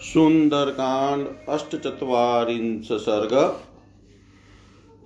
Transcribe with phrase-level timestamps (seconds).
[0.00, 3.60] सुंदरकांड अष्टचत्वारिंश सर्ग।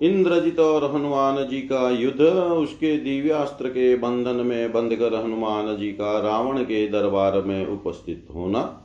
[0.03, 5.91] इंद्रजित और हनुमान जी का युद्ध, उसके दिव्यास्त्र के बंधन में बंद कर हनुमान जी
[5.91, 8.77] का रावण के दरबार में उपस्थित होना।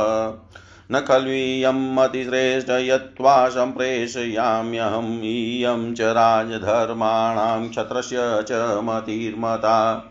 [0.91, 10.05] न खल्वीयं मतिश्रेष्ठ यत्त्वा सम्प्रेषयाम्यहम् इयं च राजधर्माणां क्षत्रस्य च मतिर्मता।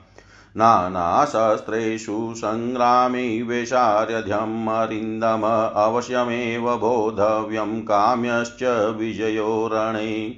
[0.59, 10.37] नानाशस्त्रेषु सङ्ग्रामे वेशार्यध्यम् अरिन्दम अवश्यमेव बोधव्यं काम्यश्च विजयो रणे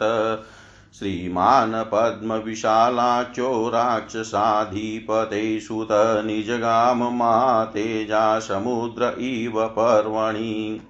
[0.99, 10.81] श्रीमान् पद्मविशालाख्यो राक्षसाधिपते सुत निजगाम मा तेजा समुद्र इव पर्वणि।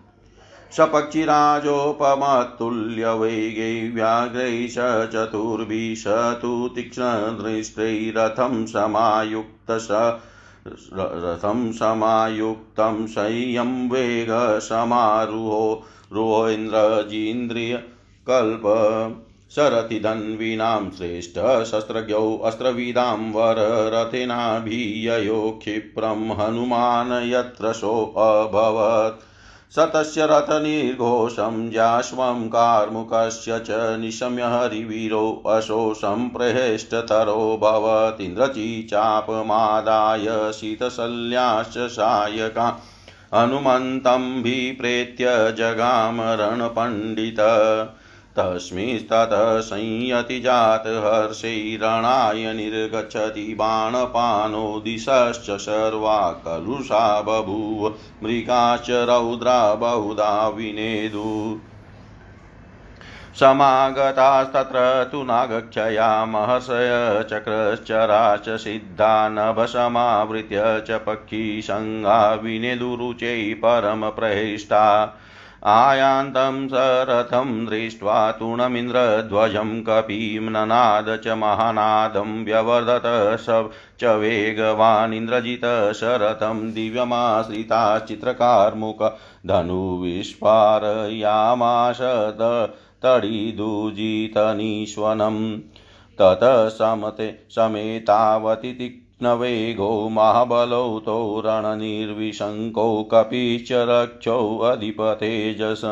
[0.77, 4.77] सपक्षिराजोपमतुल्यवेगै व्याघ्रैः स
[5.13, 6.05] चतुर्भिः स
[6.43, 9.89] तु तीक्ष्णदृष्टैरथं समायुक्तस
[10.67, 18.63] रथं समायुक्तं संयं वेगसमारुहो रोहेन्द्रजीन्द्रियकल्प
[19.55, 22.21] सरथिधन्वीनां श्रेष्ठशस्त्रज्ञौ
[22.51, 29.30] अस्त्रविदां वररथेनाभिययो क्षिप्रं हनुमान् यत्र सोऽभवत्
[29.77, 42.67] सतस्य रथनिर्घोषं जाश्वं कार्मुकस्य च निशम्य हरिवीरो अशोषं प्रहेष्टतरो भवतीन्द्रची चापमादाय शीतशल्याश्च सायका
[43.35, 45.27] हनुमन्तं विप्रेत्य
[45.59, 47.41] जगामरणपण्डित
[48.39, 61.61] तस्मिंस्ततः संयतिजातहर्षैरणाय निर्गच्छति बाणपानो दिशश्च सर्वा कलुषा बभूव मृगाश्च रौद्रा बहुधा विनेदु।
[63.41, 75.17] समागतास्तत्र तु नागक्षया महर्षय चक्रश्चरा च सिद्धा नभसमावृत्य च पक्षीसङ्गा विनेदुरुचै परमप्रहिष्टा
[75.67, 83.71] आयान्तं सरथं दृष्ट्वा तूणमिन्द्रध्वजं कपीम्ननाद च महानादं व्यवर्धत स
[84.01, 91.99] च वेगवानिन्द्रजित शरथं दिव्यमाश्रिता चित्रकार्मुक धनुविस्फारयामाश
[93.05, 95.59] तडिदुजितनीश्वनम्
[96.21, 105.83] ततः समते समेतावति नवेगो महाबलौ तौ रणनिर्विशङ्कौ कपिश्च रक्षौऽधिपतेजस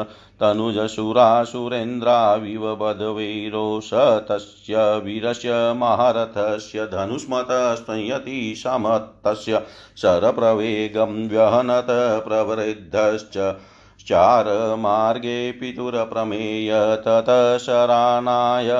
[0.43, 3.91] तनुजसुरासुरेन्द्राविव बधवैरोष
[4.29, 9.61] तस्य वीरस्य महारथस्य धनुष्मतस्तयति समत्तस्य
[10.03, 11.87] शरप्रवेगं व्यहनत
[12.29, 13.37] प्रवृद्धश्च
[14.09, 16.73] चारमार्गे पितुरप्रमेय
[17.07, 18.71] ततः शराणाय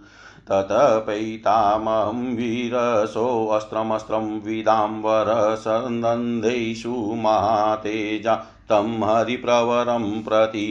[0.52, 8.36] ततपैतामहं वीरसोऽस्त्रमस्त्रं विदाम्बरसन्दन्धेषु महातेजा
[8.70, 10.64] तं हरिप्रवरं प्रति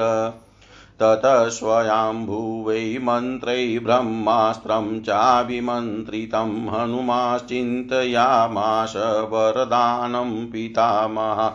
[1.00, 8.94] ततः स्वयाम्भुवै मन्त्रै ब्रह्मास्त्रं चाभिमन्त्रितं हनुमाश्चिन्तयामाश
[9.32, 11.48] वरदानं पितामहा।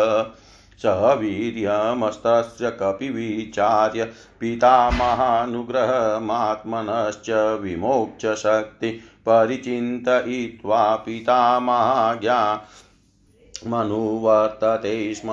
[0.82, 4.04] स वीर्यमस्त्रस्य कपिविचार्य
[4.40, 7.30] पितामहानुग्रहमात्मनश्च
[7.62, 8.90] विमोक्षशक्ति
[9.26, 12.38] परिचिन्तयित्वा पितामहाज्ञा
[13.67, 15.29] मनुवर्तते स्म।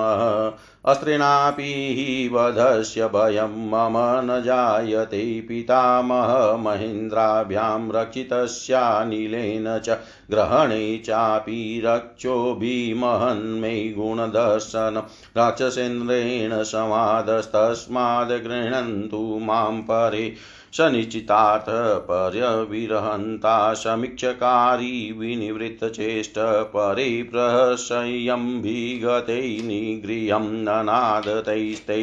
[0.84, 9.90] अस्त्रेणापि वधस्य भयं मम न जायते। पितामह महेन्द्राभ्यां रक्षितस्यानिलेन च
[10.30, 15.02] ग्रहणे चापि रक्षो भीमहन्मे गुणदर्शन।
[15.36, 20.34] राक्षसेन्द्रेण समादस्तस्माद् गृह्णन्तु माँ परे।
[20.76, 21.68] सनिश्चितार्थ
[22.08, 26.34] पर्यविरहन्ता समीक्षकारी विनिवृत्तचेष्ट
[26.74, 32.02] परिप्रशय्यं विगते निगृहं ननादतैस्तै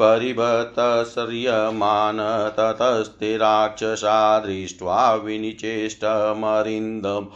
[0.00, 2.18] परिभतसर्यमान
[2.58, 7.26] ततस्ते राक्षसा दृष्ट्वा विनिचेष्टमरिन्दम्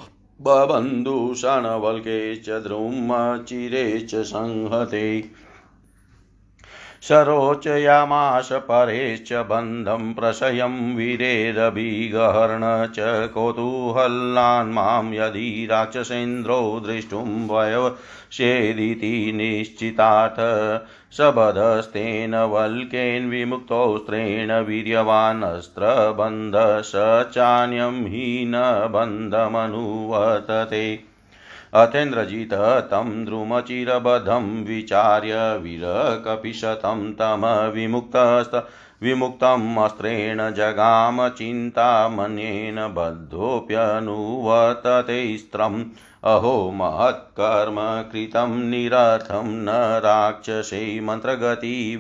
[0.41, 5.07] बबन्धुषणवल्के च द्रुमचिरे च संहते
[7.09, 12.65] सरोचयामाश परेश्च बन्धं प्रशयं वीरेरभिगहर्ण
[12.97, 20.41] च कौतूहलान् माँ यदि राक्षसेन्द्रो द्रष्टुं वयस्येदिति निश्चितात्
[21.17, 26.93] सबधस्तेन वल्केन विमुक्तोस्त्रेण वीर्यवानस्त्रबन्ध स
[27.35, 28.27] चान्यं हि
[31.75, 38.69] अथेन्द्रजित तं द्रुमचिरबधं विचार्य वीरकपिशतं तमविमुक्तस्त
[39.03, 45.85] विमुक्तम् अस्त्रेण जगाम चिन्तामन्येन बद्धोऽप्यनुवर्तते स्त्रम्।
[46.25, 51.99] अहो महत्कर्म कृतं निरर्थं न राक्षसे मन्त्रगति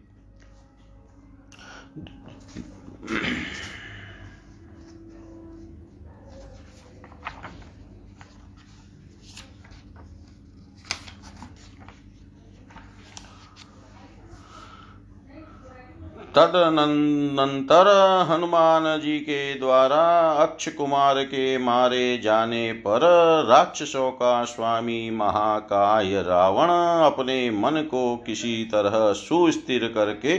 [16.35, 17.87] तदनंतर
[18.29, 23.01] हनुमान जी के द्वारा अक्ष कुमार के मारे जाने पर
[23.49, 26.73] राक्षसों का स्वामी महाकाय रावण
[27.05, 30.35] अपने मन को किसी तरह सुस्थिर करके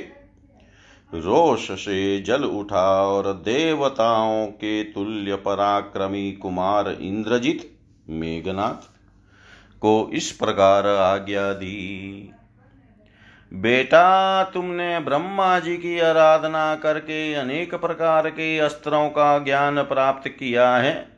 [1.12, 7.70] रोष से जल उठा और देवताओं के तुल्य पराक्रमी कुमार इंद्रजीत
[8.10, 8.92] मेघनाथ
[9.80, 12.33] को इस प्रकार आज्ञा दी।
[13.54, 20.76] बेटा, तुमने ब्रह्मा जी की आराधना करके अनेक प्रकार के अस्त्रों का ज्ञान प्राप्त किया
[20.76, 21.08] है।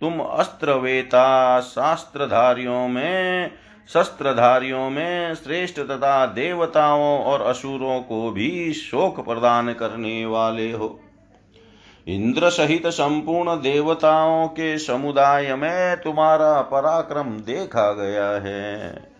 [0.00, 3.50] तुम अस्त्र वेता शास्त्रधारियों में,
[3.94, 11.00] शस्त्रधारियों में श्रेष्ठ तथा देवताओं और असुरों को भी शोक प्रदान करने वाले हो।
[12.08, 19.11] इंद्र सहित संपूर्ण देवताओं के समुदाय में तुम्हारा पराक्रम देखा गया है।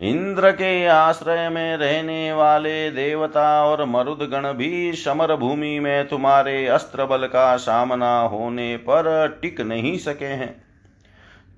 [0.00, 7.04] इंद्र के आश्रय में रहने वाले देवता और मरुदगण भी समर भूमि में तुम्हारे अस्त्र
[7.04, 10.50] बल का सामना होने पर टिक नहीं सके हैं।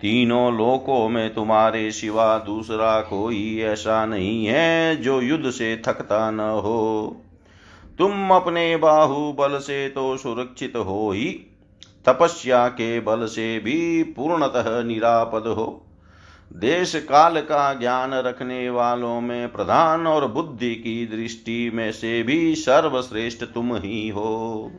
[0.01, 6.41] तीनों लोकों में तुम्हारे सिवा दूसरा कोई ऐसा नहीं है जो युद्ध से थकता न
[6.41, 7.17] हो।
[7.99, 11.29] तुम अपने बाहुबल से तो सुरक्षित हो ही,
[12.07, 15.85] तपस्या के बल से भी पूर्णतः निरापद हो।
[16.53, 22.55] देश काल का ज्ञान रखने वालों में प्रधान और बुद्धि की दृष्टि में से भी
[22.55, 24.73] सर्वश्रेष्ठ तुम ही हो।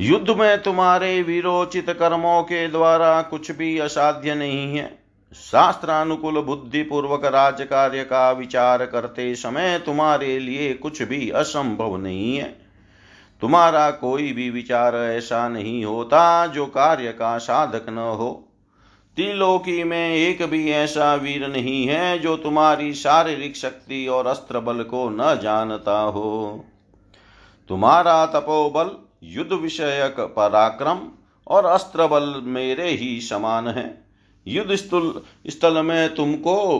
[0.00, 4.98] युद्ध में तुम्हारे विरोचित कर्मों के द्वारा कुछ भी असाध्य नहीं है।
[5.34, 12.36] शास्त्रानुकूल बुद्धि पूर्वक राज्य कार्य का विचार करते समय तुम्हारे लिए कुछ भी असंभव नहीं
[12.36, 12.56] है।
[13.40, 18.47] तुम्हारा कोई भी विचार ऐसा नहीं होता जो कार्य का साधक न हो।
[19.18, 24.82] त्रिलोकी में एक भी ऐसा वीर नहीं है जो तुम्हारी शारीरिक शक्ति और अस्त्र बल
[24.82, 26.64] को न जानता हो।
[27.70, 28.90] तुम्हारा तपोबल
[29.28, 31.00] युद्ध विषयक पराक्रम
[31.46, 33.86] और अस्त्र बल मेरे ही समान है।
[34.46, 35.12] युद्ध स्थल
[35.46, 36.78] स्थल में तुमको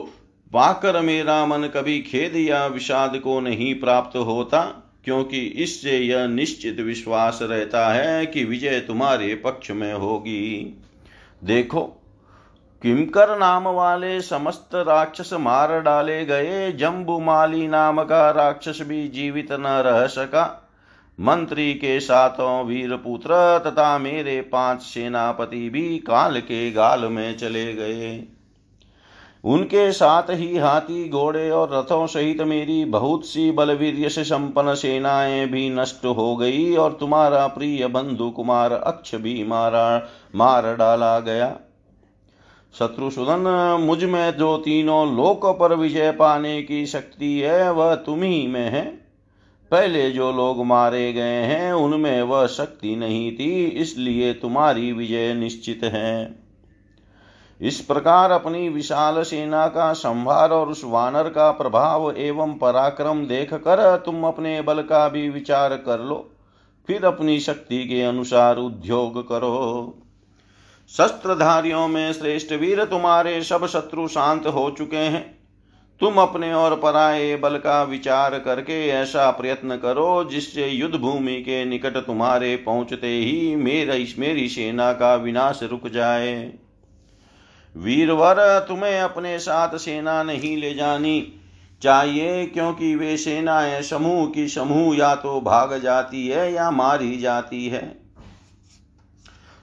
[0.50, 4.64] पाकर मेरा मन कभी खेद या विषाद को नहीं प्राप्त होता,
[5.04, 10.76] क्योंकि इससे यह निश्चित विश्वास रहता है कि विजय तुम्हारे पक्ष में होगी।
[11.45, 11.95] देखो
[12.82, 19.82] किमकर नाम वाले समस्त राक्षस मार डाले गए जम्बुमाली नाम का राक्षस भी जीवित न
[19.87, 20.44] रह सका।
[21.20, 27.75] मंत्री के सातों वीर पुत्र तथा मेरे पाँच सेनापति भी काल के गाल में चले
[27.75, 28.25] गए।
[29.44, 35.47] उनके साथ ही हाथी, घोड़े और रथों सहित मेरी बहुत सी बलवीर से संपन्न सेनाएँ
[35.47, 41.56] भी नष्ट हो गई और तुम्हारा प्रिय बंधु कुमार अक्ष भी मारा, मार डाला गया।
[42.75, 48.84] शत्रुसूदन मुझमें जो तीनों लोक पर विजय पाने की शक्ति है, वह तुम्ही में है।
[49.70, 55.81] पहले जो लोग मारे गए हैं, उनमें वह शक्ति नहीं थी, इसलिए तुम्हारी विजय निश्चित
[55.85, 56.40] है।
[57.61, 63.54] इस प्रकार अपनी विशाल सेना का संभार और उस वानर का प्रभाव एवं पराक्रम देख
[63.54, 66.31] कर तुम अपने बल का भी विचार कर लो।
[66.87, 69.94] फिर अपनी शक्ति के अनुसार उद्योग करो।
[70.96, 75.38] शस्त्रधारियों में श्रेष्ठ वीर तुम्हारे सब शत्रु शांत हो चुके हैं।
[76.01, 81.64] तुम अपने और पराये बल का विचार करके ऐसा प्रयत्न करो जिससे युद्ध भूमि के
[81.64, 86.53] निकट तुम्हारे पहुँचते ही मेरा, मेरी सेना का विनाश रुक जाए।
[87.77, 91.33] वीरवर, तुम्हें अपने साथ सेना नहीं ले जानी
[91.83, 97.66] चाहिए क्योंकि वे सेनाएँ समूह की समूह या तो भाग जाती है या मारी जाती
[97.68, 97.97] है।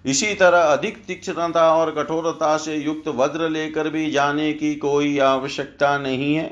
[0.05, 5.97] इसी तरह अधिक तीक्ष्णता और कठोरता से युक्त वज्र लेकर भी जाने की कोई आवश्यकता
[5.97, 6.45] नहीं है,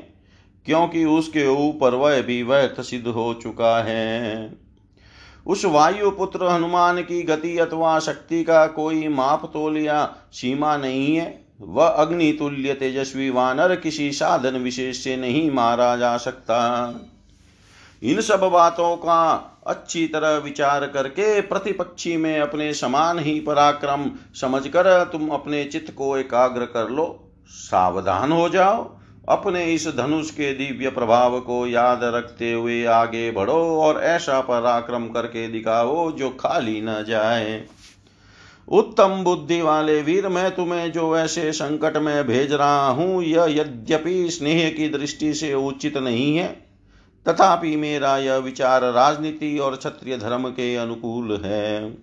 [0.66, 4.52] क्योंकि उसके ऊपर वह भी व्यर्थ सिद्ध हो चुका है।
[5.46, 11.16] उस वायु पुत्र हनुमान की गति अथवा शक्ति का कोई माप तोल या सीमा नहीं
[11.16, 16.60] है। वह अग्नि तुल्य तेजस्वी वानर किसी साधन विशेष से नहीं मारा जा सकता।
[18.04, 25.04] इन सब बातों का अच्छी तरह विचार करके प्रतिपक्षी में अपने समान ही पराक्रम समझकर
[25.04, 28.82] तुम अपने चित्त को एकाग्र कर लो, सावधान हो जाओ,
[29.28, 35.06] अपने इस धनुष के दिव्य प्रभाव को याद रखते हुए आगे बढ़ो और ऐसा पराक्रम
[35.08, 37.64] करके दिखाओ जो खाली न जाए।
[38.68, 44.30] उत्तम बुद्धि वाले वीर, मैं तुम्हें जो ऐसे संकट में भेज रहा हूँ, यह यद्यपि
[44.30, 46.63] स्नेह की दृष्टि से उचित नहीं है।
[47.28, 51.96] तथापि मेरा यह विचार राजनीति और क्षत्रिय धर्म के अनुकूल है।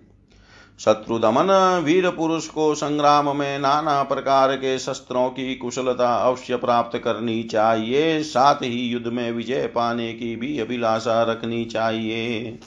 [0.80, 6.98] शत्रु दमन, वीर पुरुष को संग्राम में नाना प्रकार के शस्त्रों की कुशलता अवश्य प्राप्त
[6.98, 12.58] करनी चाहिए, साथ ही युद्ध में विजय पाने की भी अभिलाषा रखनी चाहिए।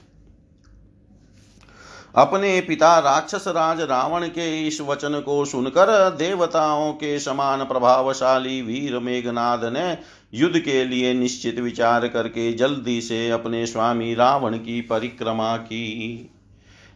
[2.16, 9.00] अपने पिता राक्षस राज रावण के इस वचन को सुनकर देवताओं के समान प्रभावशाली वीर
[9.00, 9.98] मेघनाद ने
[10.34, 16.32] युद्ध के लिए निश्चित विचार करके जल्दी से अपने स्वामी रावण की परिक्रमा की।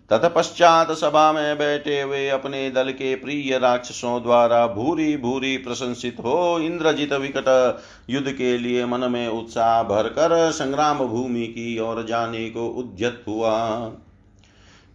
[0.09, 6.59] तत्पश्चात सभा में बैठे हुए अपने दल के प्रिय राक्षसों द्वारा भूरी भूरी प्रशंसित हो
[6.59, 7.79] इंद्रजित विकट
[8.09, 13.55] युद्ध के लिए मन में उत्साह भरकर संग्राम भूमि की ओर जाने को उद्यत हुआ।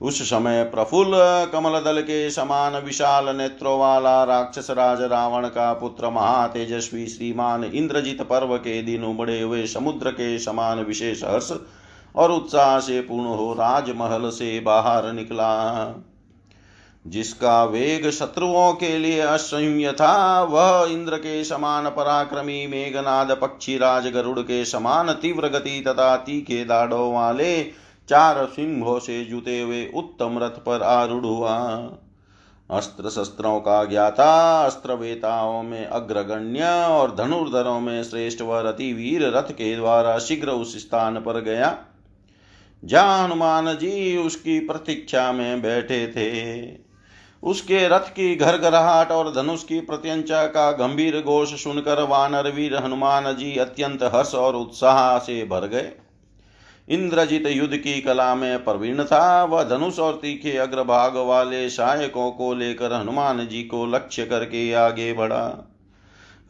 [0.00, 1.12] उस समय प्रफुल्ल
[1.52, 8.22] कमल दल के समान विशाल नेत्रों वाला राक्षस राज रावण का पुत्र महातेजस्वी श्रीमान इंद्रजित
[8.22, 11.52] पर्व के दिन उबड़े हुए समुद्र के समान विशेष हर्ष
[12.16, 16.04] और उत्साह से पूर्ण हो राजमहल से बाहर निकला।
[17.06, 24.06] जिसका वेग शत्रुओं के लिए असंय था, वह इंद्र के समान पराक्रमी मेघनाद पक्षी राज
[24.06, 30.38] गरुड़ के समान तीव्र गति तथा तीखे दाढ़ों वाले चार सिंहों से जुते हुए उत्तम
[30.38, 31.56] रथ पर आरूढ़ हुआ।
[32.70, 34.26] अस्त्र शस्त्रों का ज्ञाता
[34.64, 40.76] अस्त्र वेताओं में अग्रगण्य और धनुर्धरों में श्रेष्ठ व रतिवीर रथ के द्वारा शीघ्र उस
[40.78, 41.76] स्थान पर गया।
[42.84, 46.78] जहाँ हनुमान जी उसकी प्रतीक्षा में बैठे थे।
[47.42, 53.32] उसके रथ की घरघराहट और धनुष की प्रत्यंचा का गंभीर घोष सुनकर वानर वीर हनुमान
[53.36, 55.92] जी अत्यंत हर्ष और उत्साह से भर गए।
[56.88, 62.54] इंद्रजित युद्ध की कला में प्रवीण था वह धनुष और तीखे अग्रभाग वाले सहायकों को
[62.54, 65.70] लेकर हनुमान जी को लक्ष्य करके आगे बढ़ा।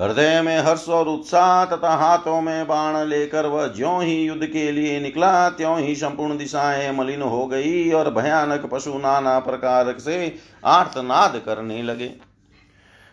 [0.01, 4.73] हृदय में हर्ष और उत्साह तथा हाथों में बाण लेकर वह ज्यो ही युद्ध के
[4.73, 10.37] लिए निकला, त्यों ही संपूर्ण दिशाएँ मलिन हो गई और भयानक पशु नाना प्रकार से
[10.65, 12.11] आर्तनाद करने लगे।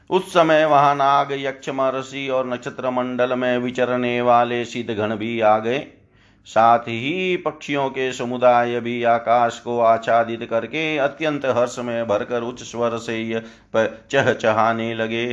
[0.10, 4.64] उस समय वहाँ नाग यक्ष महर्षि और नक्षत्र मंडल में विचरने वाले
[4.96, 5.88] गण भी आ गए।
[6.48, 12.64] साथ ही पक्षियों के समुदाय भी आकाश को आच्छादित करके अत्यंत हर्ष में भरकर उच्च
[12.64, 13.44] स्वर से
[13.76, 15.28] चह चहाने लगे।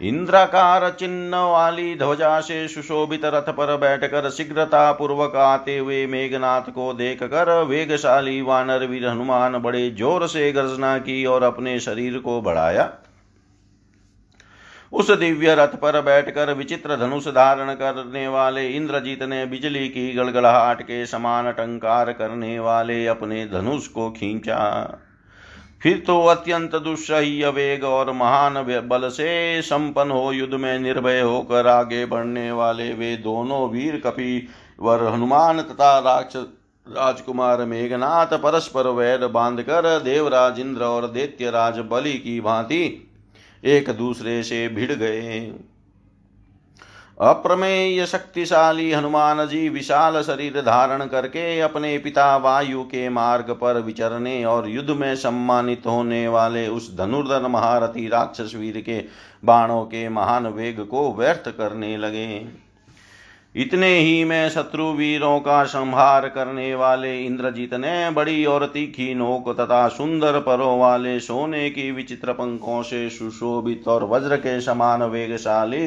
[0.00, 6.92] इंद्राकार चिन्ह वाली ध्वजा से सुशोभित रथ पर बैठकर शीघ्रता पूर्वक आते हुए मेघनाथ को
[6.94, 12.40] देख कर वेगशाली वानर वीर हनुमान बड़े ज़ोर से गर्जना की और अपने शरीर को
[12.40, 12.90] बढ़ाया।
[14.92, 20.82] उस दिव्य रथ पर बैठकर विचित्र धनुष धारण करने वाले इंद्रजीत ने बिजली की गड़गड़ाहट
[20.82, 24.58] के समान टंकार करने वाले अपने धनुष को खींचा।
[25.82, 28.54] फिर तो अत्यंत दुस्सह्य वेग और महान
[28.88, 34.48] बल से संपन्न हो युद्ध में निर्भय होकर आगे बढ़ने वाले वे दोनों वीर कपि
[34.80, 36.46] वर हनुमान तथा राक्षस
[36.86, 43.04] राजकुमार मेघनाथ परस्पर वैर बांधकर देवराज इंद्र और दैत्य राज बलि की भांति
[43.64, 45.40] एक दूसरे से भिड़ गए।
[47.20, 54.44] अप्रमेय शक्तिशाली हनुमान जी विशाल शरीर धारण करके अपने पिता वायु के मार्ग पर विचरने
[54.44, 59.04] और युद्ध में सम्मानित होने वाले उस धनुर्धर महारथी राक्षस वीर के
[59.44, 62.67] बाणों के महान वेग को व्यर्थ करने लगे।
[63.58, 69.48] इतने ही में शत्रु वीरों का संहार करने वाले इंद्रजीत ने बड़ी और तीखी नोक
[69.60, 75.86] तथा सुंदर परों वाले सोने की विचित्र पंखों से सुशोभित और वज्र के समान वेगशाली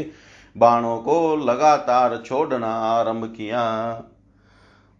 [0.56, 3.64] बाणों को लगातार छोड़ना आरंभ किया।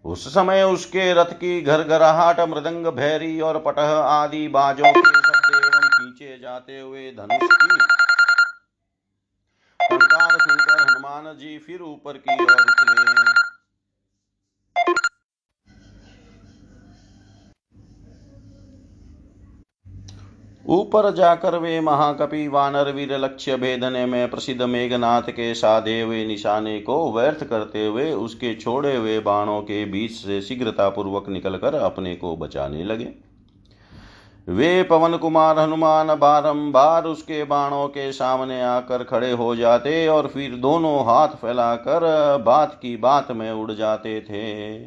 [0.06, 5.56] उस समय उसके रथ की घर घराहट मृदंग भैरी और पटह आदि बाजों के शब्द
[5.56, 7.81] एवं खींचे जाते हुए धनुष की
[11.12, 13.10] हनुमान जी फिर ऊपर की ओर चले।
[20.66, 26.80] ऊपर जाकर वे महाकपि वानर वीर लक्ष्य भेदने में प्रसिद्ध मेघनाथ के साधे हुए निशाने
[26.80, 32.36] को व्यर्थ करते हुए उसके छोड़े हुए बाणों के बीच से शीघ्रतापूर्वक निकलकर अपने को
[32.38, 33.14] बचाने लगे।
[34.48, 40.56] वे पवन कुमार, हनुमान बारंबार उसके बाणों के सामने आकर खड़े हो जाते और फिर
[40.56, 42.02] दोनों हाथ फैलाकर
[42.46, 44.80] बात की बात में उड़ जाते थे।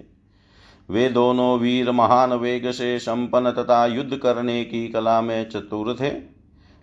[0.91, 6.11] वे दोनों वीर महान वेग से संपन्न तथा युद्ध करने की कला में चतुर थे।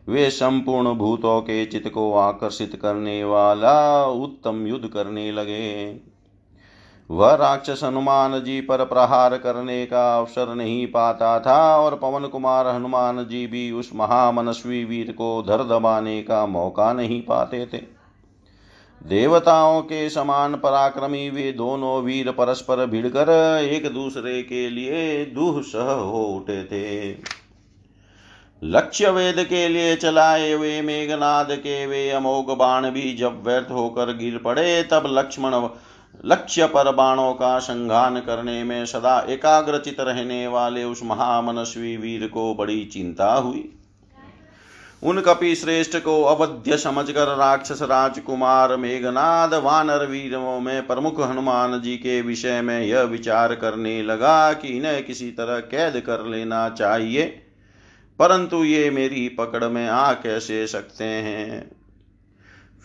[0.07, 5.91] वे संपूर्ण भूतों के चित्त को आकर्षित करने वाला उत्तम युद्ध करने लगे।
[7.11, 12.67] वह राक्षस हनुमान जी पर प्रहार करने का अवसर नहीं पाता था और पवन कुमार
[12.67, 17.77] हनुमान जी भी उस महामनस्वी वीर को धर दबाने का मौका नहीं पाते थे।
[19.01, 23.29] देवताओं के समान पराक्रमी वे दोनों वीर परस्पर भिड़कर
[23.63, 27.11] एक दूसरे के लिए दुहसह हो उठे थे।
[28.61, 34.17] लक्ष्य वेद के लिए चलाए हुए मेघनाद के वे अमोघ बाण भी जब व्यर्थ होकर
[34.17, 35.51] गिर पड़े, तब लक्ष्मण
[36.25, 42.53] लक्ष्य पर बाणों का संघान करने में सदा एकाग्रचित रहने वाले उस महामनस्वी वीर को
[42.55, 43.69] बड़ी चिंता हुई।
[45.03, 51.95] उन कपि श्रेष्ठ को अवध्य समझकर राक्षस राजकुमार मेघनाद वानर वीरों में प्रमुख हनुमान जी
[51.97, 57.25] के विषय में यह विचार करने लगा कि इन्हें किसी तरह कैद कर लेना चाहिए,
[58.19, 61.71] परंतु ये मेरी पकड़ में आ कैसे सकते हैं?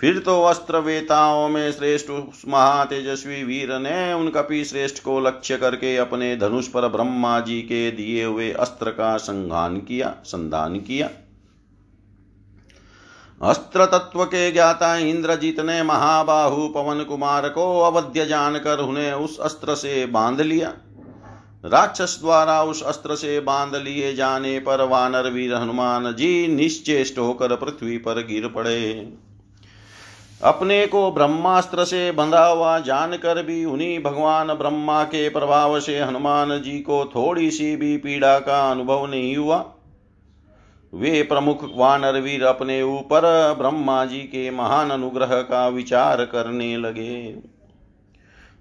[0.01, 2.11] फिर तो अस्त्र वेताओं में श्रेष्ठ
[2.49, 7.91] महातेजस्वी वीर ने उन कपि श्रेष्ठ को लक्ष्य करके अपने धनुष पर ब्रह्मा जी के
[7.91, 11.09] दिए हुए अस्त्र का संघान किया संधान किया।
[13.41, 19.75] अस्त्र तत्व के ज्ञाता इंद्रजीत ने महाबाहु पवन कुमार को अवध्य जानकर उन्हें उस अस्त्र
[19.75, 20.73] से बाँध लिया।
[21.65, 27.57] राक्षस द्वारा उस अस्त्र से बाँध लिए जाने पर वानर वीर हनुमान जी निश्चेष्ट होकर
[27.57, 29.13] पृथ्वी पर गिर पड़े।
[30.45, 36.63] अपने को ब्रह्मास्त्र से बंधा हुआ जानकर भी उन्हीं भगवान ब्रह्मा के प्रभाव से हनुमान
[36.63, 39.65] जी को थोड़ी सी भी पीड़ा का अनुभव नहीं हुआ।
[40.93, 43.21] वे प्रमुख वानर वीर अपने ऊपर
[43.59, 47.39] ब्रह्मा जी के महान अनुग्रह का विचार करने लगे।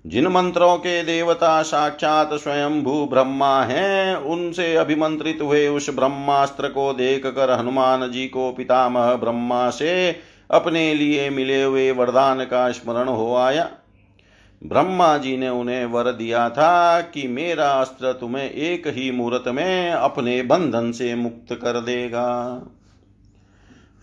[0.05, 6.93] जिन मंत्रों के देवता साक्षात स्वयं भू ब्रह्मा हैं, उनसे अभिमंत्रित हुए उस ब्रह्मास्त्र को
[6.93, 10.11] देख कर हनुमान जी को पितामह ब्रह्मा से
[10.51, 13.69] अपने लिए मिले हुए वरदान का स्मरण हो आया।
[14.63, 19.91] ब्रह्मा जी ने उन्हें वर दिया था कि मेरा अस्त्र तुम्हें एक ही मुहूर्त में
[19.91, 22.61] अपने बंधन से मुक्त कर देगा।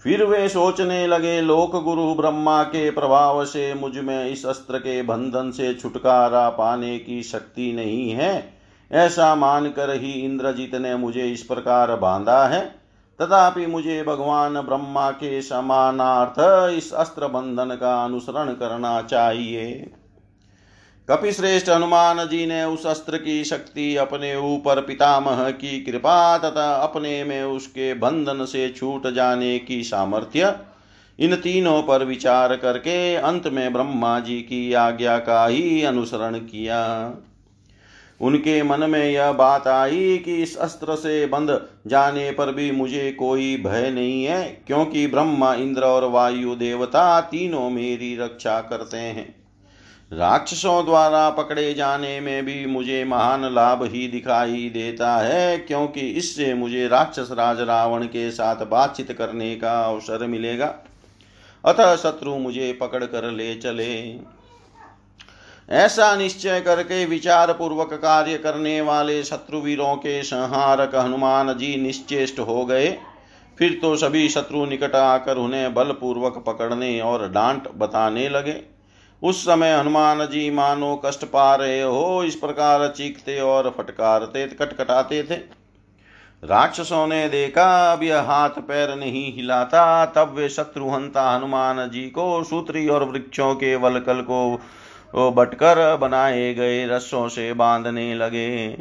[0.03, 5.51] फिर वे सोचने लगे, लोक गुरु ब्रह्मा के प्रभाव से मुझमें इस अस्त्र के बंधन
[5.51, 8.55] से छुटकारा पाने की शक्ति नहीं है।
[8.93, 12.82] ऐसा मानकर ही इंद्रजीत ने मुझे इस प्रकार बांधा है।
[13.21, 16.39] तथापि मुझे भगवान ब्रह्मा के समानार्थ
[16.79, 19.91] इस अस्त्र बंधन का अनुसरण करना चाहिए।
[21.09, 27.25] कपिश्रेष्ठ हनुमान जी ने उस अस्त्र की शक्ति अपने ऊपर पितामह की कृपा तथा अपने
[27.25, 30.55] में उसके बंधन से छूट जाने की सामर्थ्य
[31.19, 36.81] इन तीनों पर विचार करके अंत में ब्रह्मा जी की आज्ञा का ही अनुसरण किया।
[38.23, 43.11] उनके मन में यह बात आई कि इस अस्त्र से बंध जाने पर भी मुझे
[43.13, 49.43] कोई भय नहीं है, क्योंकि ब्रह्मा, इंद्र और वायु देवता तीनों मेरी रक्षा करते हैं।
[50.13, 56.55] राक्षसों द्वारा पकड़े जाने में भी मुझे महान लाभ ही दिखाई देता है, क्योंकि इससे
[56.55, 60.75] मुझे राक्षस राज रावण के साथ बातचीत करने का अवसर मिलेगा।
[61.65, 63.93] अतः शत्रु मुझे पकड़ कर ले चले।
[65.73, 72.65] ऐसा निश्चय करके विचार पूर्वक कार्य करने वाले शत्रुवीरों के संहारक हनुमान जी निश्चेष्ट हो
[72.67, 72.99] गए।
[73.59, 78.61] फिर तो सभी शत्रु निकट आकर उन्हें बलपूर्वक पकड़ने और डांट बताने लगे।
[79.23, 85.23] उस समय हनुमान जी मानो कष्ट पा रहे हो, इस प्रकार चीखते और फटकारते, कटकटाते
[85.23, 85.35] थे।
[86.43, 92.45] राक्षसों ने देखा, अब यह हाथ पैर नहीं हिलाता। तब वे शत्रुहंता हनुमान जी को,
[92.45, 94.61] सूत्री और वृक्षों के वलकल को
[95.15, 98.77] वो बटकर बनाए गए रस्सों से बांधने लगे।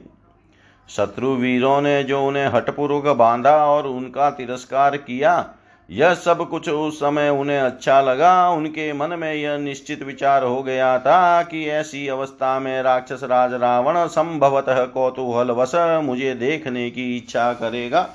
[0.89, 5.54] शत्रु वीरों ने जो उन्हें हटपूर्वक बांधा और उनका तिरस्कार किया,
[5.89, 10.62] यह सब कुछ उस समय उन्हें अच्छा लगा। उनके मन में यह निश्चित विचार हो
[10.63, 15.72] गया था कि ऐसी अवस्था में राक्षस राज रावण संभवतः कौतूहल वश
[16.04, 18.08] मुझे देखने की इच्छा करेगा।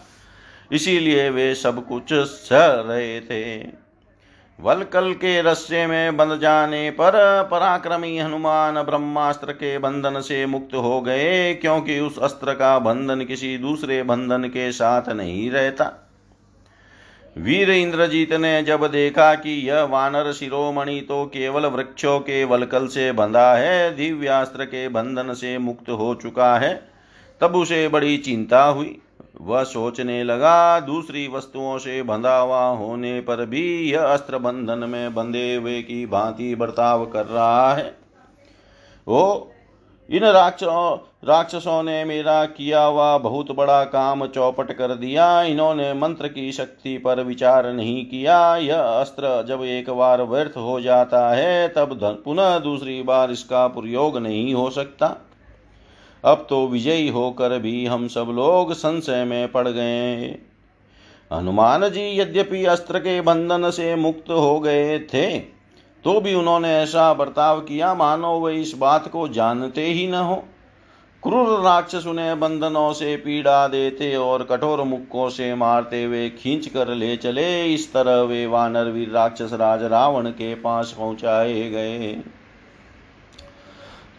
[0.72, 3.85] इसीलिए वे सब कुछ सह रहे थे।
[4.58, 7.12] वलकल के रस्से में बंध जाने पर
[7.50, 13.56] पराक्रमी हनुमान ब्रह्मास्त्र के बंधन से मुक्त हो गए, क्योंकि उस अस्त्र का बंधन किसी
[13.58, 15.92] दूसरे बंधन के साथ नहीं रहता।
[17.36, 23.10] वीर इंद्रजीत ने जब देखा कि यह वानर शिरोमणि तो केवल वृक्षों के वलकल से
[23.12, 26.74] बंधा है, दिव्यास्त्र के बंधन से मुक्त हो चुका है,
[27.40, 28.98] तब उसे बड़ी चिंता हुई।
[29.40, 35.14] वह सोचने लगा, दूसरी वस्तुओं से बंधा हुआ होने पर भी यह अस्त्र बंधन में
[35.14, 37.94] बंधे हुए की भांति बर्ताव कर रहा है।
[39.08, 39.44] ओ,
[40.10, 46.28] इन राक्षसों राक्षसों ने मेरा किया हुआ बहुत बड़ा काम चौपट कर दिया। इन्होंने मंत्र
[46.28, 51.68] की शक्ति पर विचार नहीं किया। यह अस्त्र जब एक बार व्यर्थ हो जाता है,
[51.68, 55.16] तब पुनः दूसरी बार इसका प्रयोग नहीं हो सकता।
[56.24, 60.26] अब तो विजयी होकर भी हम सब लोग संशय में पड़ गए।
[61.30, 65.26] हनुमान जी यद्यपि अस्त्र के बंधन से मुक्त हो गए थे
[66.04, 70.36] तो भी उन्होंने ऐसा बर्ताव किया, मानो वे इस बात को जानते ही न हो।
[71.22, 76.88] क्रूर राक्षस उन्हें बंधनों से पीड़ा देते और कठोर मुक्कों से मारते हुए खींच कर
[76.88, 82.12] ले चले। इस तरह वे वानर वीर राक्षस राज रावण के पास पहुँचाए गए।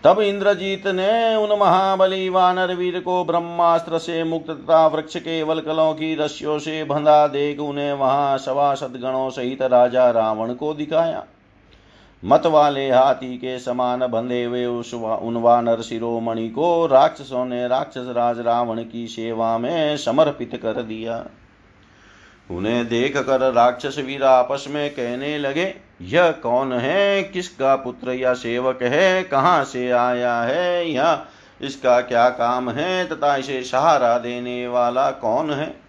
[0.03, 5.93] तब इंद्रजीत ने उन महाबली वानर वीर को ब्रह्मास्त्र से मुक्त तथा वृक्ष के वलकलों
[5.93, 11.23] की रस्सियों से बंधा देख उन्हें वहाँ सवासद गणों सहित राजा रावण को दिखाया।
[12.23, 18.07] मत वाले हाथी के समान बंधे हुए उस उन वानर शिरोमणि को राक्षसों ने राक्षस
[18.09, 21.25] राज रावण की सेवा में समर्पित कर दिया।
[22.51, 25.65] उन्हें देख कर राक्षस वीर आपस में कहने लगे
[26.01, 27.23] यह कौन है?
[27.23, 29.23] किसका पुत्र या सेवक है?
[29.23, 31.25] कहाँ से आया है या
[31.61, 35.81] इसका क्या काम है तथा इसे सहारा देने वाला कौन है?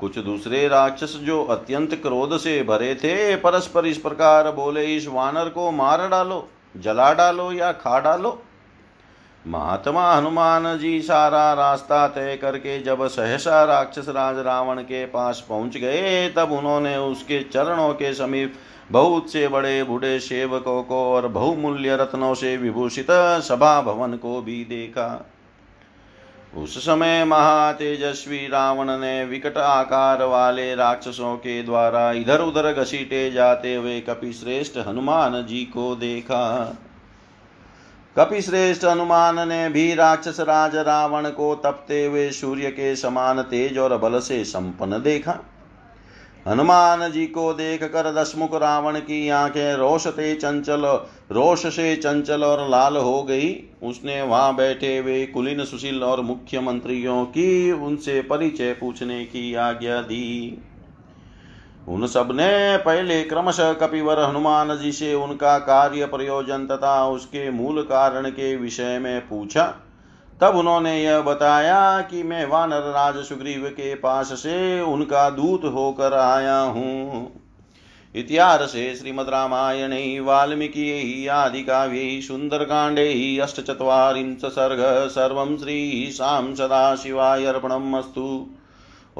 [0.00, 5.48] कुछ दूसरे राक्षस जो अत्यंत क्रोध से भरे थे, परस्पर इस प्रकार बोले, इस वानर
[5.48, 8.42] को मार डालो, जला डालो या खा डालो।
[9.46, 15.76] महात्मा हनुमान जी सारा रास्ता तय करके जब सहसा राक्षस राज रावण के पास पहुँच
[15.76, 18.54] गए, तब उन्होंने उसके चरणों के समीप
[18.90, 23.06] बहुत से बड़े बूढ़े सेवकों को और बहुमूल्य रत्नों से विभूषित
[23.44, 25.30] सभा भवन को भी देखा।
[26.56, 33.74] उस समय महातेजस्वी रावण ने विकट आकार वाले राक्षसों के द्वारा इधर उधर घसीटे जाते
[33.74, 36.76] हुए कपिश्रेष्ठ हनुमान जी को देखा।
[38.18, 43.96] कपिश्रेष्ठ हनुमान ने भी राक्षस राज रावण को तपते हुए सूर्य के समान तेज और
[43.98, 45.38] बल से संपन्न देखा।
[46.46, 50.86] हनुमान जी को देख कर दशमुख रावण की आँखें रोषते चंचल
[51.32, 53.52] रोष से चंचल और लाल हो गई।
[53.82, 60.58] उसने वहाँ बैठे हुए कुलीन सुशील और मुख्यमंत्रियों की उनसे परिचय पूछने की आज्ञा दी।
[61.88, 68.30] उन सबने पहले क्रमशः कपिवर हनुमान जी से उनका कार्य प्रयोजन तथा उसके मूल कारण
[68.30, 69.74] के विषय में पूछा।
[70.40, 76.14] तब उन्होंने यह बताया कि मैं वानर राज सुग्रीव के पास से उनका दूत होकर
[76.14, 77.32] आया हूँ।
[78.14, 88.46] इतिहासे श्रीमद्रामायणे वाल्मीकि, आदि काव्य आदिकाव्यै सुन्दरकाण्डे अष्टचत्वारिंश सर्ग, सर्व सर्वं श्रीशां सदाशिवाय अर्पणम् अस्तु।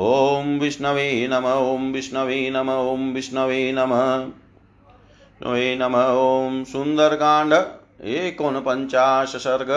[0.00, 7.54] ॐ विष्णवे नम ॐ विष्णवे नम ॐ विष्णवे नम। विष्णवे नम ॐ सुन्दरकाण्ड
[8.04, 9.70] एकोनपञ्चाश सर्ग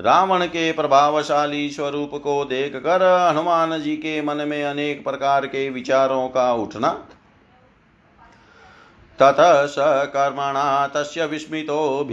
[0.00, 5.70] रावण के प्रभावशाली स्वरूप को देख कर हनुमान जी के मन में अनेक प्रकार के
[5.70, 6.88] विचारों का उठना।
[9.18, 9.36] तत
[9.70, 12.08] स कर्मणा, तस्य विस्मितो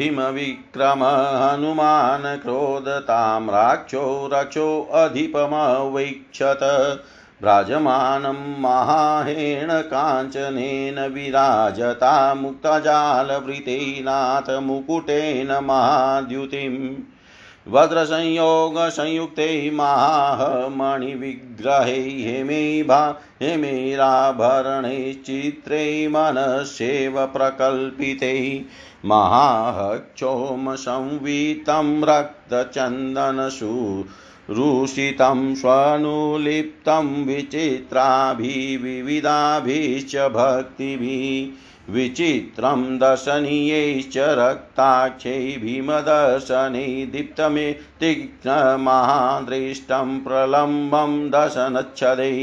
[0.78, 6.60] हनुमान क्रोधतां राक्षो, रक्षो अधिपमवैक्षत
[7.44, 28.66] भ्राजमानं महाहेण काञ्चनेन विराजता मुक्तजालवृतेनाथ मुकुटेन महाद्युतिम्। वज्रसंयोगसंयुक्ते माहमणिविग्रहे हेमेभा हेमेराभरणैश्चित्रै मनस्येव प्रकल्पिते।
[29.06, 34.04] महाहक्षोमसंवितं रक्तचन्दनसु
[34.50, 48.50] रुषितं स्वनुलिप्तं विचित्राभिविविधाभिश्च भक्तिभिः विचित्रं दर्शनीयैश्च रक्ताक्षै भीमदर्शने दीप्तमे तीक्ष्णमहादृष्टं
[50.24, 52.36] प्रलम्बं दशनच्छदै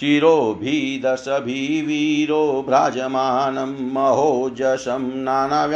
[0.00, 1.14] शिरोभिदशभिवीरो
[2.66, 5.74] भ्राजमानं महोजशं नानाव्यालसमाकीर्णे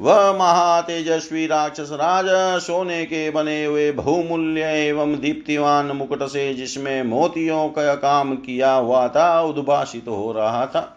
[0.00, 2.26] वह महातेजस्वी राक्षस राज
[2.62, 9.08] सोने के बने हुए बहुमूल्य एवं दीप्तिवान मुकुट से जिसमें मोतियों का काम किया हुआ
[9.08, 10.96] था, उद्भाषित हो रहा था।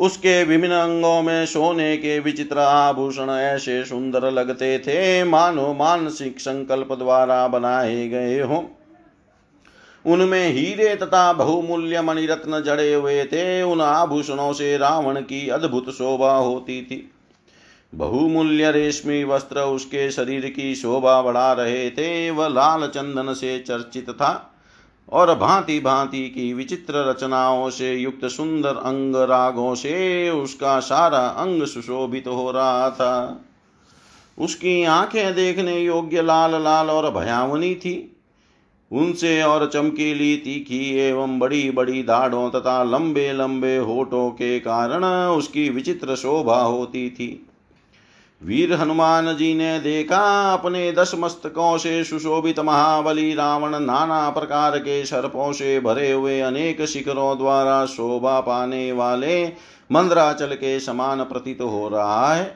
[0.00, 6.92] उसके विभिन्न अंगों में सोने के विचित्र आभूषण ऐसे सुंदर लगते थे, मानो मानसिक संकल्प
[6.92, 8.64] द्वारा बनाए गए हों।
[10.06, 16.32] उनमें हीरे तथा बहुमूल्य मणिरत्न जड़े हुए थे, उन आभूषणों से रावण की अद्भुत शोभा
[16.32, 17.10] होती थी।
[17.94, 24.10] बहुमूल्य रेशमी वस्त्र उसके शरीर की शोभा बढ़ा रहे थे, वह लाल चंदन से चर्चित
[24.10, 24.49] था।
[25.12, 31.62] और भांति भांति की विचित्र रचनाओं से युक्त सुंदर अंग रागों से उसका सारा अंग
[31.62, 33.44] सुशोभित हो रहा था।
[34.38, 38.16] उसकी आँखें देखने योग्य लाल लाल और भयावनी थी।
[38.92, 45.68] उनसे और चमकीली तीखी एवं बड़ी बड़ी दाढ़ों तथा लंबे लंबे होठों के कारण उसकी
[45.68, 47.46] विचित्र शोभा होती थी।
[48.42, 55.04] वीर हनुमान जी ने देखा अपने दस मस्तकों से सुशोभित महाबली रावण नाना प्रकार के
[55.04, 59.44] सर्पों से भरे हुए अनेक शिखरों द्वारा शोभा पाने वाले
[59.90, 62.54] मंद्राचल के समान प्रतीत हो रहा है।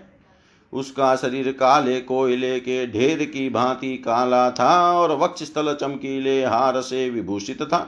[0.73, 6.81] उसका शरीर काले कोयले के ढेर की भांति काला था और वक्ष स्थल चमकीले हार
[6.81, 7.87] से विभूषित था।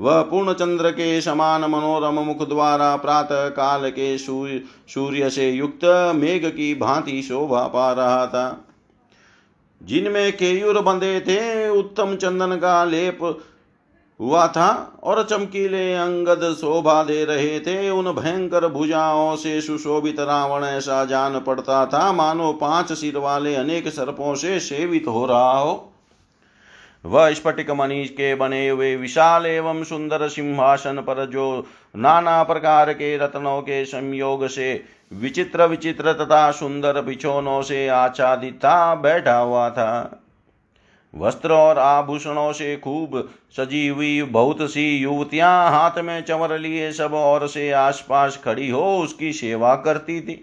[0.00, 6.12] वह पूर्ण चंद्र के समान मनोरम मुख द्वारा प्रातः काल के सूर्य सूर्य से युक्त
[6.16, 8.64] मेघ की भांति शोभा पा रहा था।
[9.82, 13.42] जिनमें केयूर बंधे थे, उत्तम चंदन का लेप
[14.20, 20.64] हुआ था और चमकीले अंगद शोभा दे रहे थे। उन भयंकर भुजाओं से सुशोभित रावण
[20.64, 25.92] ऐसा जान पड़ता था, मानो पाँच सिर वाले अनेक सर्पों से सेवित हो रहा हो।
[27.06, 33.16] वह स्फटिक मनीष के बने हुए विशाल एवं सुंदर सिंहासन पर जो नाना प्रकार के
[33.16, 40.22] रत्नों के संयोग से विचित्र विचित्र तथा सुंदर बिछोनों से आच्छादित था, बैठा हुआ था।
[41.14, 47.14] वस्त्र और आभूषणों से खूब सजी हुई बहुत सी युवतियाँ हाथ में चंवर लिए सब
[47.14, 50.42] और से आसपास खड़ी हो उसकी सेवा करती थी।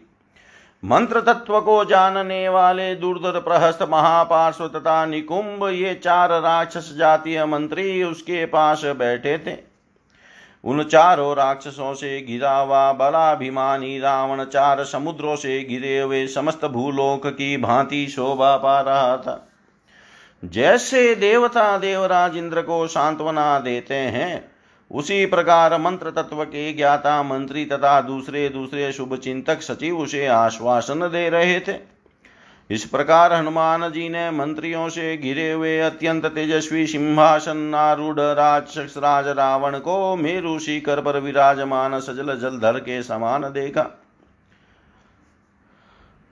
[0.84, 8.04] मंत्र तत्व को जानने वाले दुर्धर प्रहस्त महापार्श्व तथा निकुंभ, ये चार राक्षस जातीय मंत्री
[8.04, 9.56] उसके पास बैठे थे।
[10.64, 17.28] उन चारों राक्षसों से घिरा हुआ बलाभिमानी रावण चार समुद्रों से घिरे हुए समस्त भूलोक
[17.28, 19.48] की भांति शोभा पा रहा था।
[20.44, 24.53] जैसे देवता देवराज इंद्र को सांत्वना देते हैं
[24.92, 31.00] उसी प्रकार मंत्र तत्व के ज्ञाता मंत्री तथा दूसरे दूसरे शुभ चिंतक सचिव उसे आश्वासन
[31.00, 31.76] दे रहे थे।
[32.70, 39.28] इस प्रकार हनुमान जी ने मंत्रियों से घिरे हुए अत्यंत तेजस्वी सिंहासन आरूढ़ राक्षस राज
[39.28, 43.90] रावण को मेरु शिखर पर विराजमान सजल जलधर के समान देखा।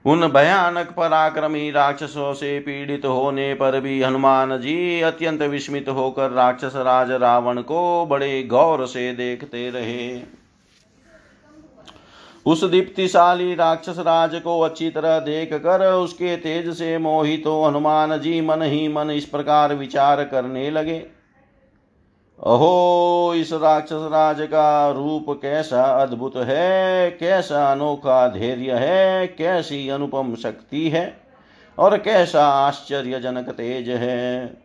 [0.04, 6.72] उन भयानक पराक्रमी राक्षसों से पीड़ित होने पर भी हनुमान जी अत्यंत विस्मित होकर राक्षस
[6.76, 10.22] राज रावण को बड़े गौर से देखते रहे।
[12.46, 18.18] उस दीप्तिशाली राक्षस राज को अच्छी तरह देख कर उसके तेज से मोहित हो हनुमान
[18.20, 20.98] जी मन ही मन इस प्रकार विचार करने लगे।
[22.40, 30.34] अहो, इस राक्षस राज का रूप कैसा अद्भुत है, कैसा अनोखा धैर्य है, कैसी अनुपम
[30.34, 31.04] शक्ति है,
[31.78, 34.58] और कैसा आश्चर्यजनक तेज है।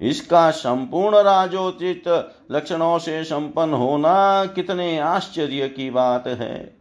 [0.00, 2.08] इसका संपूर्ण राजोचित
[2.52, 6.74] लक्षणों से संपन्न होना कितने आश्चर्य की बात है।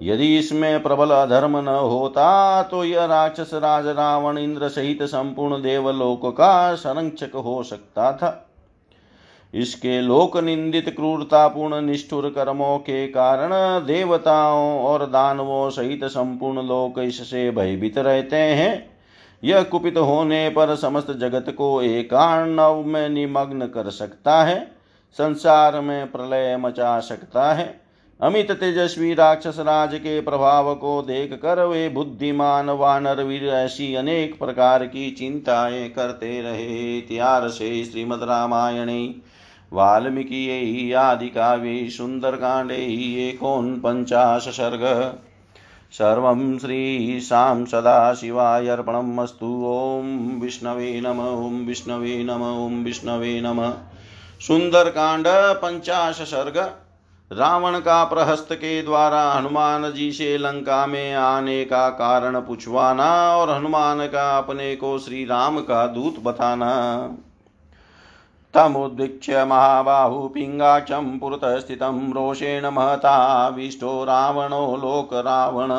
[0.00, 6.26] यदि इसमें प्रबल अधर्म न होता तो यह राक्षस राज रावण इंद्र सहित संपूर्ण देवलोक
[6.26, 8.49] का संरक्षक हो सकता था।
[9.54, 13.50] इसके लोक निंदित क्रूरतापूर्ण निष्ठुर कर्मों के कारण
[13.86, 18.90] देवताओं और दानवों सहित संपूर्ण लोक इससे भयभीत रहते हैं।
[19.44, 24.72] यह कुपित होने पर समस्त जगत को एकाणव में निमग्न कर सकता है।
[25.12, 27.80] संसार में प्रलय मचा सकता है।
[28.20, 34.38] अमित तेजस्वी राक्षस राज के प्रभाव को देख कर वे बुद्धिमान वानर वीर ऐसी अनेक
[34.38, 39.14] प्रकार की चिंताएँ करते रहे। त्यार से श्रीमद रामायणे
[39.72, 42.76] वाल्मीकि आदिकाव्ये सुन्दरकाण्डे
[43.28, 44.84] एकोनपञ्चाश सर्ग
[45.92, 53.62] सर्वं श्रीशां सदाशिवाय अर्पणम् अस्तु। ॐ विष्णवे नम, ॐ विष्णवे नम, ॐ विष्णवे नम।
[54.40, 56.58] सुंदरकांड पंचाश सर्ग
[57.30, 63.50] रावण का प्रहस्त के द्वारा हनुमान जी से लंका में आने का कारण पूछवाना और
[63.50, 66.70] हनुमान का अपने को श्री राम का दूत बताना।
[68.54, 75.72] तमुद्वीक्ष्य महाबाहू पिङ्गाक्षं पुरतः स्थितं रोषेण महताविष्टो रावणो लोकरावण।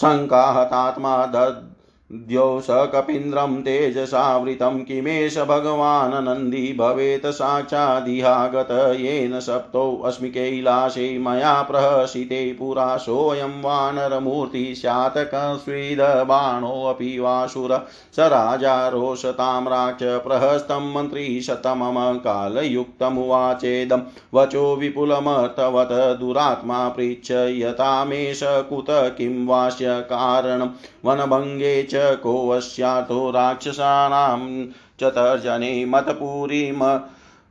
[0.00, 1.71] शङ्काहतात्मा दद्
[2.14, 8.68] द्यौ स कपीन्द्रं तेजसावृतं किमेष भगवान् नन्दी भवेत् साक्षादिहागत
[9.00, 17.74] येन सप्तौ अस्मि कैलासे मया प्रहसिते पुरा सोऽयं वानरमूर्ति स्यात् कस्विदबाणोऽपि वासुर
[18.16, 24.02] स राजा रोषतां राक्ष प्रहस्तं मन्त्री शतमम कालयुक्तमुवाचेदं।
[24.34, 30.68] वचो विपुलमर्थवत् दुरात्मा पृच्छ यतामेष कुत किं वास्य कारणं
[31.04, 34.66] वनभङ्गे च कोऽस्यातो राक्षसानां
[35.00, 36.80] चतर्जने मतपुरीम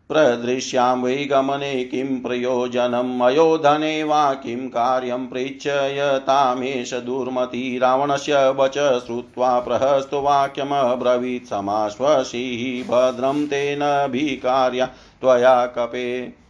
[0.10, 11.48] प्रदृश्यां वै गमने किं प्रयोजनम् अयोधने वा किं कार्यं पृच्छयतामेष दुर्मती रावणस्य वच श्रुत्वा प्रहस्तवाक्यमब्रवीत्
[11.48, 13.80] समाश्वसीः भद्रं तेन
[14.12, 14.86] भिकार्या
[15.22, 16.41] त्वया कपे।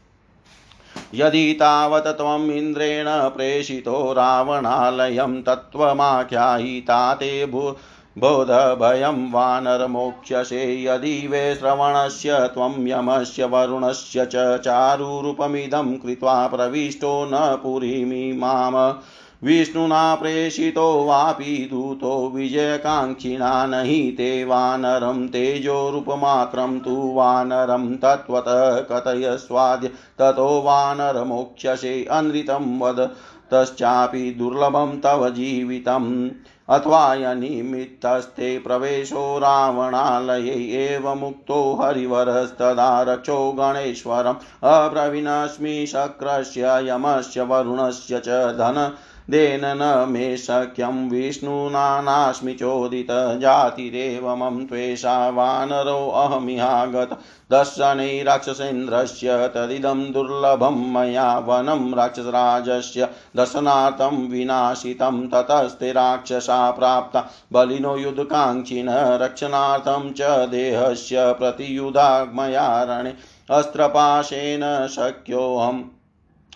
[1.13, 7.75] यदि तावत् त्वम् इन्द्रेण प्रेषितो रावणालयं तत्त्वमाख्यायिता ते भू
[8.17, 18.95] बोधभयं वानरमोक्ष्यसे। यदि वे श्रवणस्य त्वं यमस्य वरुणस्य च चारुरूपमिदं कृत्वा प्रविष्टो न पुरीमिमाम
[19.43, 32.07] विष्णुना प्रेषितो वापि दूतो विजयकाङ्क्षिणा नहि ते वानरं तेजोरूपमात्रं तु वानरं तत्त्वतः कथयस्वाद्य, ततो वानरमोक्ष्यसे
[32.11, 33.15] अनृतं वद,
[33.51, 36.29] तश्चापि दुर्लभं तव जीवितम्।
[36.69, 48.93] अथवा यनिमित्तस्ते प्रवेशो रावणालये एव मुक्तो हरिवरस्तदा रक्षो गणेश्वरम्। अब्रवीणस्मि शक्रस्य यमस्य वरुणस्य च धन
[49.31, 53.11] देन न मे शक्यं विष्णुना नास्मि चोदित
[53.41, 57.17] जातिरेव मम त्वेषा वानरोऽहमिहागत
[57.51, 68.89] दर्शनै राक्षसेन्द्रस्य तदिदं दुर्लभं मया वनं राक्षसराजस्य दर्शनार्थं विनाशितं ततस्ते राक्षसा प्राप्ता बलिनो युद्धकाङ्क्षिण
[69.21, 73.13] रक्षणार्थं च देहस्य प्रतियुधा मया रणे
[73.49, 75.83] अस्त्रपाशेन शक्योऽहम्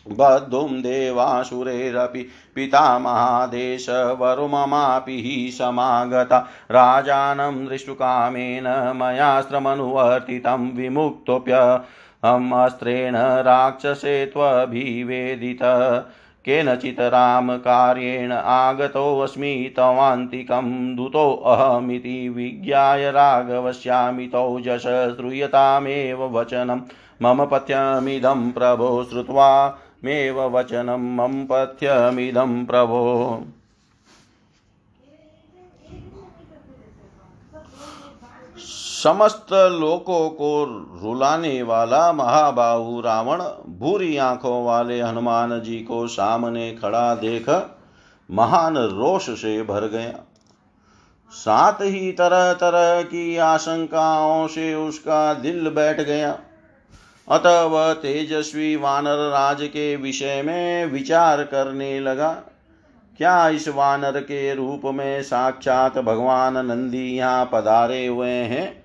[0.08, 15.60] बद्धुं देवासुरेरपि पितामहादेशवरुममापि हि समागता। राजानं दृष्टुकामेन मयास्त्रमनुवर्तितं विमुक्तोऽप्यहम् अस्त्रेण राक्षसे त्वभिवेदित
[16.45, 26.82] केनचित् रामकार्येण आगतोऽस्मि तवान्तिकं दूतोऽहमिति विज्ञाय राघवस्यामितौ जश श्रूयतामेव वचनं।
[27.22, 33.03] मम पथ्यमिदं प्रभो श्रुत्वा मेव वचनं मम पथ्यमिदं प्रभो।
[38.58, 40.64] समस्त लोकों को
[41.03, 43.41] रुलाने वाला महाबाहु रावण,
[43.80, 47.49] भूरी आँखों वाले हनुमान जी को सामने खड़ा देख
[48.30, 50.24] महान रोष से भर गया।
[51.32, 56.38] साथ ही तरह तरह की आशंकाओं से उसका दिल बैठ गया।
[57.30, 62.32] अतः वह तेजस्वी वानर राज के विषय में विचार करने लगा।
[63.18, 68.84] क्या इस वानर के रूप में साक्षात भगवान नंदी यहाँ पधारे हुए हैं?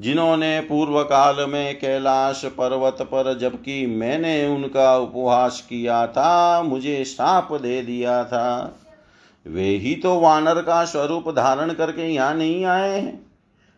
[0.00, 7.52] जिन्होंने पूर्व काल में कैलाश पर्वत पर जबकि मैंने उनका उपवास किया था, मुझे साप
[7.52, 8.78] दे दिया था।
[9.46, 13.29] वे ही तो वानर का स्वरूप धारण करके यहाँ नहीं आए हैं।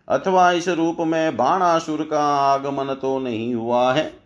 [0.09, 4.23] अथवा इस रूप में बाणासुर का आगमन तो नहीं हुआ है।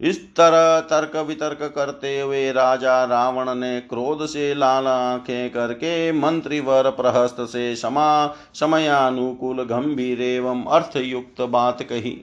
[0.00, 6.90] इस तरह तर्क वितर्क करते हुए राजा रावण ने क्रोध से लाल आँखें करके मंत्रीवर
[6.90, 12.20] प्रहस्त से समा समयानुकूल, गंभीर एवं अर्थयुक्त बात कही।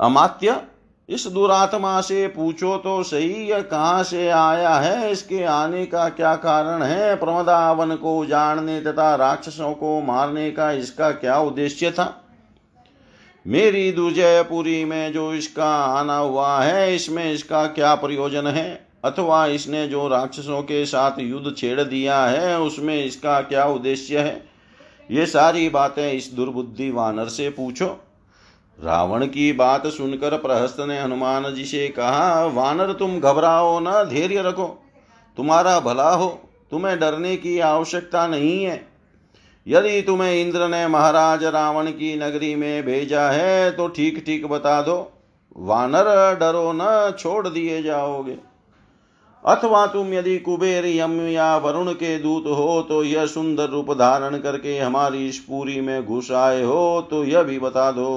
[0.00, 0.62] अमात्य
[1.08, 5.12] इस दुरात्मा से पूछो तो सही, यह कहाँ से आया है?
[5.12, 7.14] इसके आने का क्या कारण है?
[7.16, 12.24] प्रमदावन को जानने तथा राक्षसों को मारने का इसका क्या उद्देश्य था?
[13.46, 18.88] मेरी दुर्जयपुरी में जो इसका आना हुआ है, इसमें इसका क्या प्रयोजन है?
[19.04, 24.48] अथवा इसने जो राक्षसों के साथ युद्ध छेड़ दिया है, उसमें इसका क्या उद्देश्य है?
[25.10, 27.86] ये सारी बातें इस दुर्बुद्धि वानर से पूछो।
[28.78, 34.42] रावण की बात सुनकर प्रहस्त ने हनुमान जी से कहा, वानर, तुम घबराओ न, धैर्य
[34.42, 34.66] रखो।
[35.36, 36.28] तुम्हारा भला हो,
[36.70, 38.86] तुम्हें डरने की आवश्यकता नहीं है।
[39.66, 44.80] यदि तुम्हें इंद्र ने महाराज रावण की नगरी में भेजा है तो ठीक ठीक बता
[44.82, 44.96] दो।
[45.56, 46.04] वानर,
[46.34, 48.36] डरो न, छोड़ दिए जाओगे।
[49.44, 54.38] अथवा तुम यदि कुबेर, यम या वरुण के दूत हो तो यह सुंदर रूप धारण
[54.38, 58.08] करके हमारी इस पूरी में घुस आए हो तो यह भी बता दो।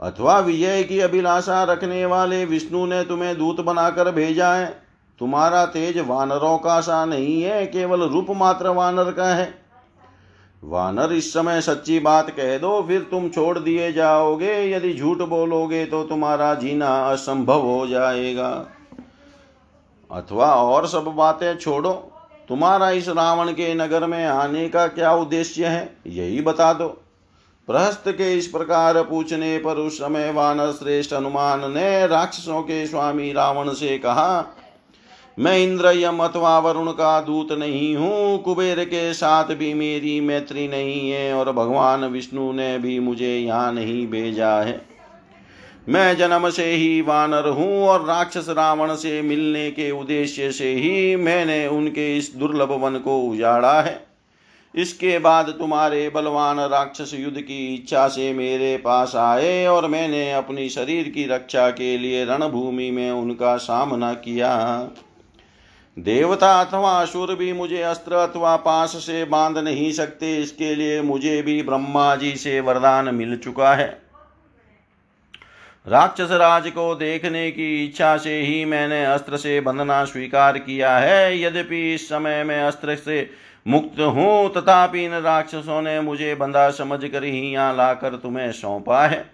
[0.00, 4.82] अथवा विजय की अभिलाषा रखने वाले विष्णु ने तुम्हें दूत बनाकर भेजा है।
[5.18, 9.54] तुम्हारा तेज वानरों का सा नहीं है, केवल रूप मात्र वानर का है।
[10.64, 15.86] वानर, इस समय सच्ची बात कह दो, फिर तुम छोड़ दिए जाओगे। यदि झूठ बोलोगे
[15.86, 18.66] तो तुम्हारा जीना असंभव हो जाएगा।
[20.10, 21.92] अथवा और सब बातें छोड़ो।
[22.48, 27.02] तुम्हारा इस रावण के नगर में आने का क्या उद्देश्य है, यही बता दो।
[27.68, 33.32] प्रहस्त के इस प्रकार पूछने पर उस समय वानर श्रेष्ठ हनुमान ने राक्षसों के स्वामी
[33.32, 34.46] रावण से कहा,
[35.38, 40.68] मैं इंद्र यम अथवा वरुण का दूत नहीं हूँ, कुबेर के साथ भी मेरी मैत्री
[40.68, 44.80] नहीं है और भगवान विष्णु ने भी मुझे यहाँ नहीं भेजा है।
[45.88, 51.16] मैं जन्म से ही वानर हूँ और राक्षस रावण से मिलने के उद्देश्य से ही
[51.16, 54.05] मैंने उनके इस दुर्लभ वन को उजाड़ा है।
[54.76, 60.68] इसके बाद तुम्हारे बलवान राक्षस युद्ध की इच्छा से मेरे पास आए और मैंने अपनी
[60.68, 64.56] शरीर की रक्षा के लिए रणभूमि में उनका सामना किया।
[65.96, 71.40] देवता अथवा असुर भी मुझे अस्त्र अथवा पास से बाँध नहीं सकते, इसके लिए मुझे
[71.42, 73.88] भी ब्रह्मा जी से वरदान मिल चुका है।
[75.86, 81.42] राक्षस राज को देखने की इच्छा से ही मैंने अस्त्र से बंधना स्वीकार किया है।
[81.42, 83.30] यद्यपि इस समय मैं अस्त्र से
[83.66, 89.06] मुक्त हूँ, तथापि इन राक्षसों ने मुझे बंधा समझ कर ही यहाँ लाकर तुम्हें सौंपा
[89.06, 89.24] है।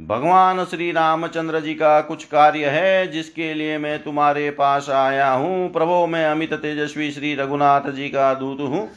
[0.00, 5.72] भगवान श्री रामचंद्र जी का कुछ कार्य है, जिसके लिए मैं तुम्हारे पास आया हूँ।
[5.72, 8.88] प्रभो, मैं अमित तेजस्वी श्री रघुनाथ जी का दूत हूँ।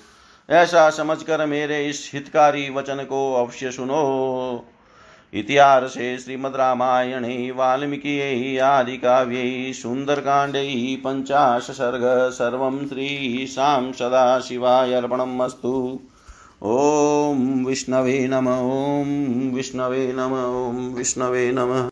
[0.50, 4.66] ऐसा समझकर मेरे इस हितकारी वचन को अवश्य सुनो।
[5.34, 16.00] इतिहासे श्रीमद्रामायणे वाल्मीकियै आदिकाव्यै सुन्दरकाण्डै पञ्चाशसर्ग सर्वं श्रीशां सदाशिवाय अर्पणम् अस्तु
[16.66, 20.34] ॐ विष्णवे नम, ॐ विष्णवे नम,
[20.70, 21.82] ॐ विष्णवे नमः।